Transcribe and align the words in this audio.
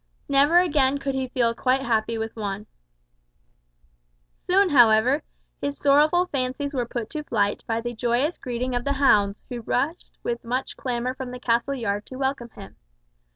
Never 0.27 0.57
again 0.57 0.97
could 0.97 1.13
he 1.13 1.27
feel 1.27 1.53
quite 1.53 1.83
happy 1.83 2.17
with 2.17 2.35
Juan. 2.35 2.65
Soon, 4.49 4.69
however, 4.69 5.21
his 5.61 5.77
sorrowful 5.77 6.25
fancies 6.25 6.73
were 6.73 6.87
put 6.87 7.07
to 7.11 7.23
flight 7.23 7.63
by 7.67 7.81
the 7.81 7.93
joyous 7.93 8.39
greeting 8.39 8.73
of 8.73 8.83
the 8.83 8.93
hounds, 8.93 9.43
who 9.49 9.61
rushed 9.61 10.17
with 10.23 10.43
much 10.43 10.75
clamour 10.75 11.13
from 11.13 11.29
the 11.29 11.39
castle 11.39 11.75
yard 11.75 12.07
to 12.07 12.15
welcome 12.17 12.49
him. 12.55 12.77